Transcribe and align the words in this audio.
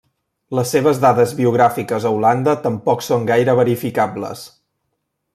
Les 0.59 0.69
seves 0.75 1.01
dades 1.01 1.33
biogràfiques 1.41 2.07
a 2.09 2.13
Holanda 2.15 2.55
tampoc 2.63 3.05
són 3.09 3.27
gaire 3.33 3.55
verificables. 3.63 4.43